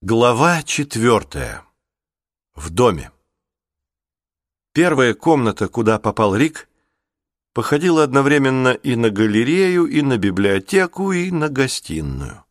Глава 0.00 0.62
четвертая. 0.62 1.64
В 2.54 2.70
доме. 2.70 3.10
Первая 4.72 5.12
комната, 5.12 5.66
куда 5.66 5.98
попал 5.98 6.36
Рик, 6.36 6.68
походила 7.52 8.04
одновременно 8.04 8.68
и 8.68 8.94
на 8.94 9.10
галерею, 9.10 9.86
и 9.86 10.02
на 10.02 10.16
библиотеку, 10.16 11.10
и 11.10 11.32
на 11.32 11.48
гостиную. 11.48 12.44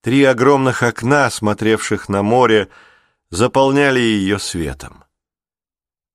Три 0.00 0.24
огромных 0.24 0.82
окна, 0.82 1.28
смотревших 1.28 2.08
на 2.08 2.22
море, 2.22 2.70
заполняли 3.28 4.00
ее 4.00 4.38
светом. 4.38 5.04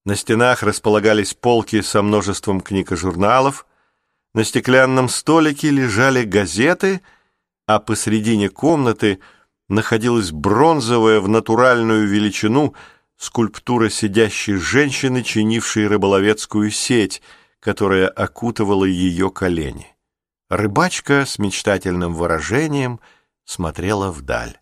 На 0.06 0.16
стенах 0.16 0.64
располагались 0.64 1.36
полки 1.36 1.84
со 1.84 2.02
множеством 2.02 2.62
книг 2.62 2.92
и 2.92 2.96
журналов, 2.96 3.68
на 4.34 4.44
стеклянном 4.44 5.08
столике 5.08 5.70
лежали 5.70 6.24
газеты, 6.24 7.04
а 7.68 7.80
посредине 7.80 8.50
комнаты— 8.50 9.20
находилась 9.72 10.32
бронзовая 10.32 11.22
в 11.22 11.28
натуральную 11.28 12.08
величину 12.08 12.76
скульптура 13.18 13.90
сидящей 13.90 14.56
женщины, 14.56 15.24
чинившей 15.24 15.88
рыболовецкую 15.88 16.72
сеть, 16.72 17.22
которая 17.60 18.08
окутывала 18.08 18.86
ее 18.86 19.30
колени. 19.30 19.88
Рыбачка 20.50 21.26
с 21.26 21.40
мечтательным 21.40 22.14
выражением 22.14 23.00
смотрела 23.46 24.12
вдаль. 24.12 24.60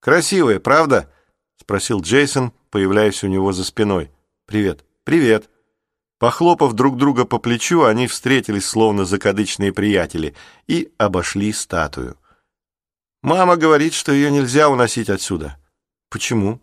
«Красивая, 0.00 0.60
правда?»— 0.60 1.10
спросил 1.56 2.02
Джейсон, 2.02 2.52
появляясь 2.70 3.24
у 3.24 3.28
него 3.28 3.52
за 3.52 3.64
спиной. 3.64 4.10
«Привет». 4.46 4.84
«Привет». 5.04 5.48
Похлопав 6.18 6.74
друг 6.74 6.96
друга 6.96 7.24
по 7.24 7.38
плечу, 7.38 7.82
они 7.82 8.06
встретились, 8.06 8.66
словно 8.66 9.04
закадычные 9.04 9.72
приятели, 9.72 10.36
и 10.68 10.92
обошли 10.98 11.52
статую. 11.52 12.16
Мама 13.22 13.56
говорит, 13.56 13.94
что 13.94 14.10
ее 14.10 14.32
нельзя 14.32 14.68
уносить 14.68 15.08
отсюда. 15.08 15.56
Почему? 16.10 16.60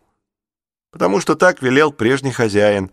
Потому 0.92 1.22
что 1.22 1.36
так 1.36 1.62
велел 1.62 1.94
прежний 1.94 2.34
хозяин. 2.34 2.92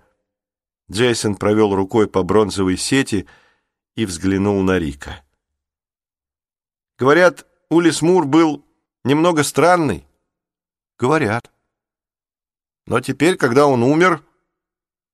Джейсон 0.91 1.35
провел 1.35 1.75
рукой 1.75 2.09
по 2.09 2.23
бронзовой 2.23 2.77
сети 2.77 3.27
и 3.97 4.07
взглянул 4.07 4.63
на 4.63 4.79
Рика. 4.79 5.25
Говорят, 6.97 7.45
Улис 7.69 8.03
Мур 8.03 8.25
был 8.25 8.65
немного 9.03 9.43
странный. 9.43 10.07
Говорят. 10.97 11.51
Но 12.87 13.01
теперь, 13.01 13.37
когда 13.37 13.67
он 13.67 13.83
умер, 13.83 14.25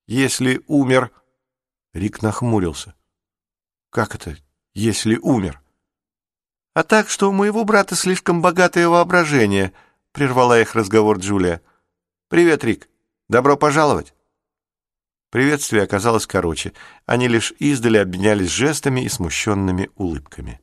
если 0.06 0.62
умер... 0.66 1.10
Рик 1.94 2.22
нахмурился. 2.22 2.94
Как 3.90 4.14
это, 4.14 4.36
если 4.74 5.16
умер? 5.16 5.61
«А 6.74 6.84
так, 6.84 7.10
что 7.10 7.28
у 7.28 7.32
моего 7.32 7.64
брата 7.64 7.94
слишком 7.94 8.40
богатое 8.40 8.88
воображение»,— 8.88 9.72
прервала 10.12 10.60
их 10.60 10.74
разговор 10.74 11.18
Джулия. 11.18 11.60
«Привет, 12.28 12.64
Рик. 12.64 12.88
Добро 13.28 13.56
пожаловать». 13.58 14.14
Приветствие 15.30 15.82
оказалось 15.82 16.26
короче. 16.26 16.72
Они 17.04 17.28
лишь 17.28 17.52
издали 17.58 17.98
обменялись 17.98 18.50
жестами 18.50 19.02
и 19.02 19.08
смущенными 19.08 19.90
улыбками. 19.96 20.60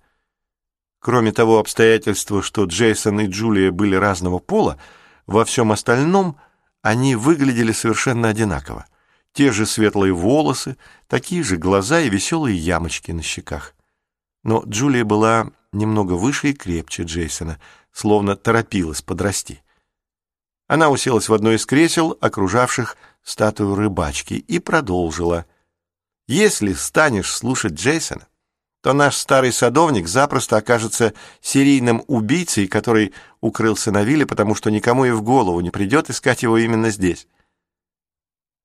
Кроме 1.00 1.32
того 1.32 1.60
обстоятельства, 1.60 2.42
что 2.42 2.66
Джейсон 2.66 3.20
и 3.22 3.28
Джулия 3.28 3.72
были 3.72 3.96
разного 3.96 4.40
пола, 4.40 4.80
во 5.28 5.46
всем 5.46 5.72
остальном 5.72 6.38
они 6.82 7.16
выглядели 7.16 7.72
совершенно 7.72 8.30
одинаково. 8.30 8.86
Те 9.34 9.52
же 9.52 9.66
светлые 9.66 10.14
волосы, 10.14 10.76
такие 11.08 11.44
же 11.44 11.58
глаза 11.58 12.00
и 12.02 12.10
веселые 12.10 12.58
ямочки 12.58 13.12
на 13.12 13.22
щеках. 13.22 13.76
Но 14.44 14.64
Джулия 14.66 15.06
была 15.06 15.52
немного 15.72 16.14
выше 16.14 16.50
и 16.50 16.54
крепче 16.54 17.04
Джейсона, 17.04 17.60
словно 17.92 18.36
торопилась 18.36 19.02
подрасти. 19.02 19.62
Она 20.68 20.90
уселась 20.90 21.30
в 21.30 21.34
одно 21.34 21.52
из 21.54 21.66
кресел, 21.66 22.18
окружавших 22.22 22.96
статую 23.24 23.76
рыбачки, 23.76 24.36
и 24.36 24.60
продолжила. 24.60 25.46
«Если 26.28 26.74
станешь 26.74 27.34
слушать 27.34 27.74
Джейсона, 27.74 28.28
то 28.82 28.94
наш 28.94 29.18
старый 29.18 29.52
садовник 29.52 30.08
запросто 30.08 30.58
окажется 30.58 31.14
серийным 31.42 32.04
убийцей, 32.08 32.68
который 32.68 33.14
укрылся 33.42 33.92
на 33.92 34.04
вилле, 34.04 34.26
потому 34.26 34.56
что 34.56 34.70
никому 34.70 35.06
и 35.06 35.12
в 35.12 35.22
голову 35.22 35.60
не 35.60 35.72
придет 35.72 36.10
искать 36.10 36.44
его 36.44 36.58
именно 36.58 36.92
здесь». 36.92 37.28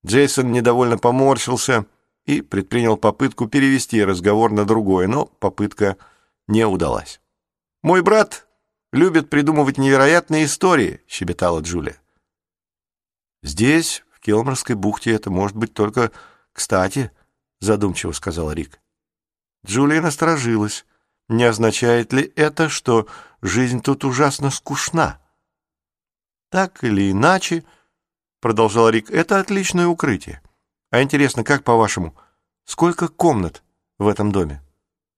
Джейсон 0.07 0.53
недовольно 0.53 0.99
поморщился 0.99 1.87
и 2.27 2.43
предпринял 2.43 2.99
попытку 2.99 3.49
перевести 3.49 4.05
разговор 4.05 4.53
на 4.53 4.67
другое, 4.67 5.07
но 5.07 5.25
попытка 5.27 5.97
не 6.47 6.67
удалась. 6.67 7.21
«Мой 7.83 8.03
брат 8.03 8.47
любит 8.93 9.31
придумывать 9.31 9.79
невероятные 9.79 10.45
истории»,— 10.45 11.03
щебетала 11.09 11.61
Джулия. 11.61 12.01
«Здесь, 13.43 14.05
в 14.11 14.21
Келморской 14.21 14.75
бухте, 14.75 15.13
это 15.13 15.31
может 15.31 15.57
быть 15.57 15.75
только 15.75 16.13
кстати»,— 16.53 17.11
задумчиво 17.61 18.13
сказал 18.13 18.53
Рик. 18.53 18.81
Джулия 19.67 20.01
насторожилась. 20.01 20.87
Не 21.29 21.45
означает 21.45 22.13
ли 22.13 22.33
это, 22.37 22.69
что 22.69 23.07
жизнь 23.41 23.81
тут 23.81 24.05
ужасно 24.05 24.51
скучна? 24.51 25.21
«Так 26.51 26.85
или 26.85 27.11
иначе»,— 27.11 27.65
продолжал 28.41 28.91
Рик,— 28.91 29.11
«это 29.11 29.41
отличное 29.41 29.87
укрытие. 29.87 30.43
А 30.91 31.03
интересно, 31.03 31.43
как 31.43 31.65
по-вашему, 31.65 32.15
сколько 32.65 33.09
комнат 33.09 33.63
в 33.99 34.07
этом 34.07 34.33
доме? 34.33 34.63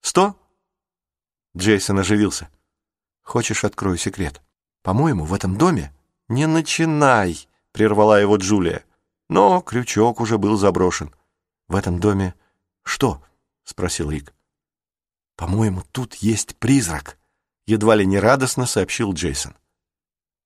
Сто?» 0.01 0.35
Джейсон 1.57 1.99
оживился. 1.99 2.49
«Хочешь, 3.23 3.63
открою 3.63 3.97
секрет? 3.97 4.41
По-моему, 4.83 5.25
в 5.25 5.33
этом 5.33 5.57
доме...» 5.57 5.93
«Не 6.29 6.45
начинай!»— 6.45 7.47
прервала 7.71 8.19
его 8.19 8.35
Джулия. 8.35 8.83
Но 9.29 9.61
крючок 9.61 10.19
уже 10.19 10.37
был 10.37 10.57
заброшен. 10.57 11.13
«В 11.67 11.75
этом 11.75 11.99
доме...» 11.99 12.35
«Что?»— 12.83 13.23
спросил 13.63 14.11
Рик. 14.11 14.33
«По-моему, 15.35 15.83
тут 15.91 16.15
есть 16.15 16.57
призрак»,— 16.57 17.17
едва 17.65 17.95
ли 17.95 18.05
не 18.05 18.19
радостно 18.19 18.65
сообщил 18.65 19.13
Джейсон. 19.13 19.55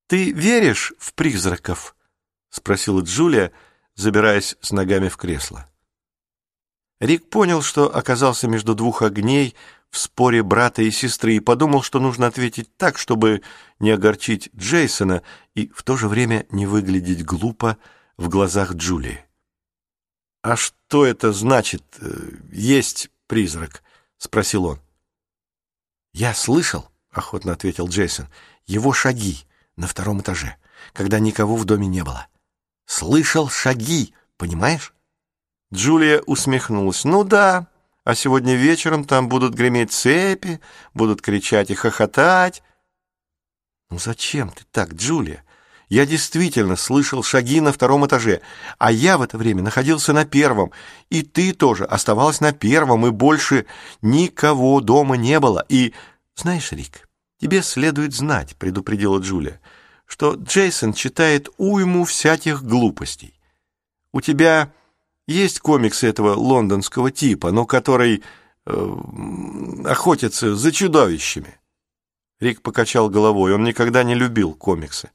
«Ты 0.08 0.32
веришь 0.32 0.94
в 1.00 1.14
призраков?»— 1.14 1.96
спросила 2.50 3.02
Джулия, 3.02 3.52
забираясь 3.96 4.56
с 4.62 4.72
ногами 4.72 5.08
в 5.08 5.18
кресло. 5.18 5.71
Рик 7.02 7.32
понял, 7.32 7.64
что 7.64 7.94
оказался 7.94 8.48
между 8.48 8.76
двух 8.76 9.02
огней 9.02 9.56
в 9.90 9.98
споре 9.98 10.44
брата 10.44 10.84
и 10.84 10.92
сестры 10.92 11.36
и 11.36 11.40
подумал, 11.40 11.82
что 11.82 12.00
нужно 12.00 12.28
ответить 12.28 12.78
так, 12.78 13.00
чтобы 13.00 13.42
не 13.80 13.90
огорчить 13.90 14.52
Джейсона 14.56 15.24
и 15.56 15.68
в 15.70 15.82
то 15.82 15.98
же 15.98 16.08
время 16.08 16.46
не 16.52 16.68
выглядеть 16.68 17.26
глупо 17.26 17.80
в 18.18 18.30
глазах 18.30 18.74
Джулии. 18.74 19.26
«А 20.44 20.56
что 20.56 21.04
это 21.04 21.34
значит, 21.34 21.84
э, 22.00 22.34
есть 22.52 23.10
призрак?»— 23.26 23.82
спросил 24.20 24.66
он. 24.66 24.80
«Я 26.14 26.36
слышал»,— 26.36 26.88
охотно 27.12 27.54
ответил 27.54 27.88
Джейсон,— 27.88 28.28
«его 28.68 28.94
шаги 28.94 29.40
на 29.76 29.88
втором 29.88 30.22
этаже, 30.22 30.56
когда 30.94 31.18
никого 31.18 31.56
в 31.56 31.66
доме 31.66 31.88
не 31.88 32.04
было. 32.04 32.28
Слышал 32.86 33.50
шаги, 33.50 34.14
понимаешь?» 34.38 34.94
Джулия 35.74 36.22
усмехнулась. 36.22 37.06
«Ну 37.06 37.24
да, 37.24 37.68
а 38.04 38.16
сегодня 38.16 38.56
вечером 38.56 39.06
там 39.06 39.30
будут 39.30 39.54
греметь 39.54 39.92
цепи, 39.92 40.59
будут 40.94 41.22
кричать 41.22 41.70
и 41.72 41.76
хохотать». 41.76 42.62
«Ну 43.90 44.00
зачем 44.00 44.50
ты 44.50 44.64
так, 44.72 44.94
Джулия? 44.94 45.44
Я 45.90 46.06
действительно 46.06 46.78
слышал 46.78 47.22
шаги 47.22 47.59
на 47.59 47.74
втором 47.74 48.06
этаже, 48.06 48.40
а 48.78 48.94
я 48.94 49.18
в 49.18 49.22
это 49.22 49.38
время 49.38 49.62
находился 49.62 50.14
на 50.14 50.24
первом, 50.24 50.72
и 51.09 51.22
ты 51.22 51.52
тоже 51.52 51.84
оставалась 51.84 52.40
на 52.40 52.53
первом, 52.53 53.06
и 53.06 53.12
больше 53.12 53.66
никого 54.02 54.80
дома 54.80 55.18
не 55.18 55.38
было. 55.42 55.66
И, 55.68 55.94
знаешь, 56.36 56.72
Рик, 56.72 57.09
тебе 57.42 57.62
следует 57.62 58.14
знать,— 58.14 58.56
предупредила 58.58 59.20
Джулия,— 59.20 59.59
что 60.06 60.36
Джейсон 60.36 60.94
читает 60.94 61.50
уйму 61.58 62.06
всяких 62.06 62.64
глупостей. 62.64 63.38
У 64.14 64.22
тебя 64.22 64.72
есть 65.28 65.59
комиксы 65.59 66.08
этого 66.08 66.35
лондонского 66.35 67.12
типа, 67.12 67.52
но 67.52 67.66
который 67.66 68.23
э, 68.66 68.96
охотится 69.85 70.56
за 70.56 70.72
чудовищами. 70.72 71.59
Рик 72.40 72.62
покачал 72.62 73.09
головой. 73.09 73.53
Он 73.53 73.64
никогда 73.64 74.03
не 74.03 74.16
любил 74.16 74.53
комиксы. 74.53 75.12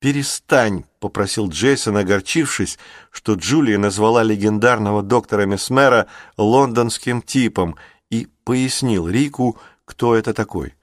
«Перестань»,— 0.00 0.84
попросил 1.00 1.48
Джейсон, 1.48 1.96
огорчившись, 1.96 2.78
что 3.10 3.34
Джулия 3.34 3.78
назвала 3.78 4.22
легендарного 4.22 5.02
доктора 5.02 5.44
Месмера 5.44 6.06
лондонским 6.36 7.20
типом 7.20 7.76
и 8.08 8.28
пояснил 8.44 9.08
Рику, 9.08 9.58
кто 9.84 10.14
это 10.14 10.32
такой. 10.32 10.74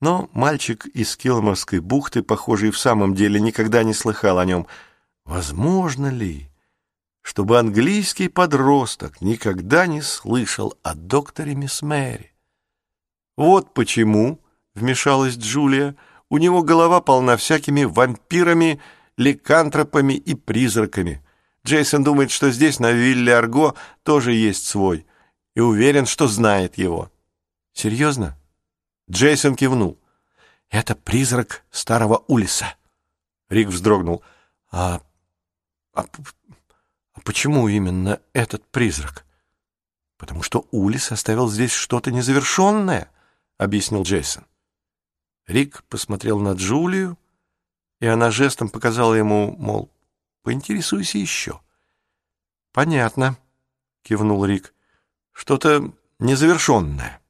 Но 0.00 0.30
мальчик 0.32 0.86
из 0.86 1.16
Килморской 1.16 1.80
бухты, 1.80 2.22
похоже, 2.22 2.68
и 2.68 2.70
в 2.70 2.78
самом 2.78 3.14
деле 3.14 3.38
никогда 3.38 3.82
не 3.82 3.92
слыхал 3.92 4.38
о 4.38 4.46
нем. 4.46 4.66
Возможно 5.26 6.06
ли? 6.06 6.48
Чтобы 7.26 7.58
английский 7.58 8.28
подросток 8.28 9.20
никогда 9.20 9.88
не 9.88 10.00
слышал 10.00 10.78
о 10.84 10.94
докторе 10.94 11.56
Мисс 11.56 11.82
Мэри. 11.82 12.32
«Вот 13.36 13.74
почему»,— 13.74 14.40
вмешалась 14.76 15.34
Джулия, 15.34 15.96
у 16.30 16.38
него 16.38 16.62
голова 16.62 17.00
полна 17.00 17.36
всякими 17.36 17.82
вампирами, 17.82 18.80
ликантропами 19.16 20.12
и 20.12 20.36
призраками. 20.36 21.20
Джейсон 21.66 22.04
думает, 22.04 22.30
что 22.30 22.52
здесь, 22.52 22.78
на 22.78 22.92
вилле 22.92 23.34
Арго, 23.34 23.74
тоже 24.04 24.32
есть 24.32 24.64
свой, 24.64 25.04
и 25.56 25.60
уверен, 25.60 26.06
что 26.06 26.28
знает 26.28 26.78
его. 26.78 27.10
Серьезно? 27.72 28.38
Джейсон 29.10 29.56
кивнул. 29.56 29.98
Это 30.70 30.94
призрак 30.94 31.64
старого 31.72 32.22
Улиса. 32.28 32.76
Рик 33.48 33.68
вздрогнул. 33.68 34.22
А, 34.70 35.00
а, 35.92 36.04
почему 37.26 37.66
именно 37.66 38.20
этот 38.32 38.64
призрак? 38.68 39.26
Потому 40.16 40.42
что 40.42 40.66
Улис 40.70 41.10
оставил 41.10 41.50
здесь 41.50 41.72
что-то 41.72 42.12
незавершенное, 42.12 43.10
объяснил 43.58 44.04
Джейсон. 44.04 44.46
Рик 45.48 45.82
посмотрел 45.88 46.38
на 46.38 46.52
Джулию, 46.52 47.18
и 47.98 48.06
она 48.06 48.30
жестом 48.30 48.68
показала 48.68 49.12
ему, 49.14 49.54
мол, 49.58 49.90
поинтересуйся 50.42 51.18
еще. 51.18 51.60
«Понятно»,— 52.72 53.36
кивнул 54.02 54.44
Рик,— 54.44 54.72
«что-то 55.32 55.92
незавершенное». 56.20 57.20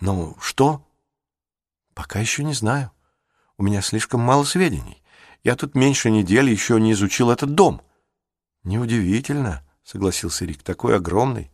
«Ну, 0.00 0.36
что?» 0.40 0.88
«Пока 1.94 2.18
еще 2.18 2.44
не 2.44 2.54
знаю. 2.54 2.90
У 3.58 3.62
меня 3.62 3.82
слишком 3.82 4.22
мало 4.22 4.44
сведений. 4.44 5.02
Я 5.44 5.54
тут 5.54 5.74
меньше 5.74 6.10
недели 6.10 6.50
еще 6.50 6.80
не 6.80 6.92
изучил 6.92 7.30
этот 7.30 7.54
дом». 7.54 7.82
«Неудивительно»,— 8.64 9.62
согласился 9.84 10.44
Рик,— 10.44 10.62
«такой 10.64 10.96
огромный». 10.96 11.50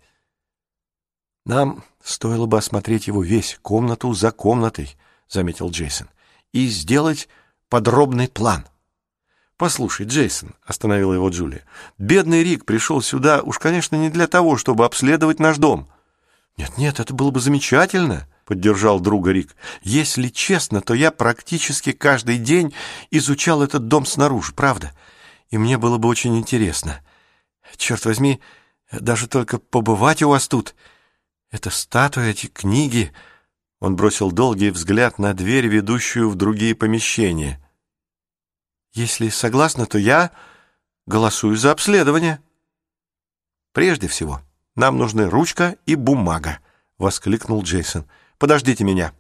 «Нам 1.47 1.83
стоило 2.03 2.47
бы 2.47 2.59
осмотреть 2.59 3.07
его 3.07 3.23
весь, 3.23 3.59
комнату 3.63 4.13
за 4.13 4.31
комнатой»,— 4.31 4.97
заметил 5.29 5.71
Джейсон,— 5.71 6.11
«и 6.53 6.67
сделать 6.69 7.29
подробный 7.69 8.29
план». 8.29 8.67
«Послушай, 9.57 10.07
Джейсон»,— 10.07 10.55
остановила 10.65 11.15
его 11.15 11.31
Джулия,— 11.31 11.65
«бедный 11.99 12.45
Рик 12.45 12.65
пришел 12.65 13.01
сюда 13.01 13.43
уж, 13.43 13.59
конечно, 13.59 13.97
не 13.97 14.11
для 14.11 14.27
того, 14.27 14.57
чтобы 14.57 14.85
обследовать 14.85 15.41
наш 15.41 15.57
дом». 15.57 15.89
«Нет-нет, 16.59 17.01
это 17.01 17.15
было 17.15 17.31
бы 17.31 17.41
замечательно»,— 17.41 18.29
поддержал 18.45 19.01
друга 19.01 19.33
Рик. 19.33 19.57
«Если 19.83 20.29
честно, 20.29 20.81
то 20.81 20.93
я 20.93 21.11
практически 21.11 21.93
каждый 21.93 22.39
день 22.39 22.75
изучал 23.11 23.63
этот 23.63 23.89
дом 23.89 24.07
снаружи, 24.07 24.53
правда? 24.53 24.93
И 25.51 25.59
мне 25.59 25.79
было 25.79 25.99
бы 25.99 26.09
очень 26.09 26.37
интересно. 26.39 27.03
Черт 27.77 28.05
возьми, 28.05 28.41
даже 28.93 29.29
только 29.29 29.59
побывать 29.59 30.23
у 30.23 30.29
вас 30.31 30.49
тут. 30.49 30.75
Это 31.51 31.71
статуя, 31.71 32.31
эти 32.31 32.47
книги...» 32.47 33.13
Он 33.81 33.95
бросил 33.95 34.33
долгий 34.33 34.71
взгляд 34.71 35.21
на 35.21 35.35
дверь, 35.35 35.69
ведущую 35.69 36.31
в 36.31 36.35
другие 36.35 36.75
помещения. 36.75 37.65
«Если 38.93 39.29
согласна, 39.29 39.87
то 39.87 39.99
я 39.99 40.33
голосую 41.07 41.57
за 41.57 41.71
обследование». 41.71 42.43
«Прежде 43.73 44.09
всего, 44.09 44.43
нам 44.75 44.99
нужны 44.99 45.31
ручка 45.31 45.77
и 45.87 45.95
бумага»,— 45.95 46.59
воскликнул 46.99 47.63
Джейсон. 47.63 48.05
«Подождите 48.39 48.83
меня». 48.83 49.13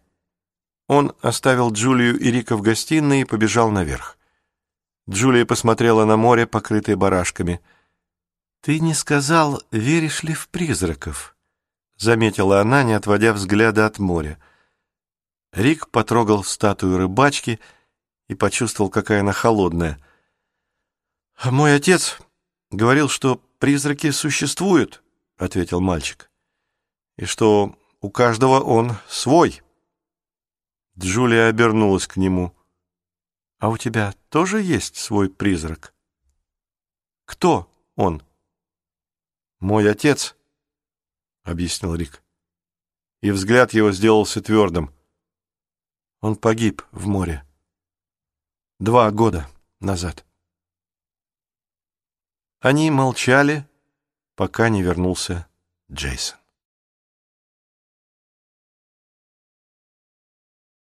Он 0.89 1.15
оставил 1.21 1.71
Джулию 1.71 2.19
и 2.19 2.29
Рика 2.33 2.57
в 2.57 2.63
гостиной 2.63 3.21
и 3.21 3.25
побежал 3.25 3.71
наверх. 3.71 4.18
Джулия 5.09 5.47
посмотрела 5.47 6.05
на 6.05 6.17
море, 6.17 6.47
покрытое 6.47 6.97
барашками. 6.97 7.61
«Ты 8.61 8.79
не 8.81 8.93
сказал, 8.93 9.63
веришь 9.71 10.23
ли 10.23 10.35
в 10.35 10.49
призраков?»— 10.49 11.35
заметила 11.97 12.61
она, 12.61 12.83
не 12.83 12.93
отводя 12.93 13.33
взгляда 13.33 13.87
от 13.87 13.99
моря. 13.99 14.39
Рик 15.53 15.89
потрогал 15.89 16.45
статую 16.45 16.99
рыбачки 16.99 17.59
и 18.29 18.35
почувствовал, 18.35 18.91
какая 18.91 19.21
она 19.21 19.33
холодная. 19.33 19.99
«Мой 21.43 21.75
отец 21.75 22.19
говорил, 22.71 23.09
что 23.09 23.41
призраки 23.59 24.11
существуют»,— 24.11 25.03
ответил 25.39 25.81
мальчик, 25.81 26.31
«и 27.17 27.25
что 27.25 27.79
у 28.01 28.11
каждого 28.11 28.61
он 28.61 28.97
свой». 29.09 29.63
Джулия 30.99 31.47
обернулась 31.47 32.07
к 32.07 32.17
нему. 32.17 32.53
«А 33.59 33.69
у 33.69 33.77
тебя 33.77 34.15
тоже 34.29 34.63
есть 34.63 34.97
свой 34.97 35.29
призрак?» 35.29 35.95
«Кто 37.25 37.71
он?» 37.97 38.23
«Мой 39.59 39.91
отец»,— 39.91 40.37
объяснил 41.43 41.95
Рик. 41.95 42.23
И 43.21 43.31
взгляд 43.33 43.75
его 43.75 43.91
сделался 43.91 44.41
твердым. 44.41 44.95
Он 46.21 46.37
погиб 46.37 46.83
в 46.91 47.07
море. 47.07 47.45
Два 48.79 49.11
года 49.11 49.49
назад. 49.81 50.25
Они 52.61 52.91
молчали, 52.91 53.69
пока 54.35 54.69
не 54.69 54.83
вернулся 54.83 55.49
Джейсон. 55.91 56.39